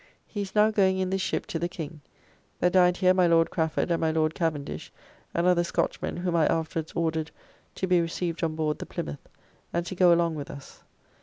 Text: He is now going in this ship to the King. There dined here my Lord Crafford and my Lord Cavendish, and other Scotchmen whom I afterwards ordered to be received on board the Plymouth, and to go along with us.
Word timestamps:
He 0.25 0.41
is 0.41 0.55
now 0.55 0.71
going 0.71 0.97
in 0.97 1.11
this 1.11 1.21
ship 1.21 1.45
to 1.45 1.59
the 1.59 1.69
King. 1.69 2.01
There 2.59 2.71
dined 2.71 2.97
here 2.97 3.13
my 3.13 3.27
Lord 3.27 3.51
Crafford 3.51 3.91
and 3.91 4.01
my 4.01 4.09
Lord 4.09 4.33
Cavendish, 4.33 4.91
and 5.31 5.45
other 5.45 5.63
Scotchmen 5.63 6.17
whom 6.17 6.35
I 6.35 6.47
afterwards 6.47 6.91
ordered 6.95 7.29
to 7.75 7.85
be 7.85 8.01
received 8.01 8.43
on 8.43 8.55
board 8.55 8.79
the 8.79 8.87
Plymouth, 8.87 9.27
and 9.71 9.85
to 9.85 9.93
go 9.93 10.11
along 10.11 10.33
with 10.33 10.49
us. 10.49 10.81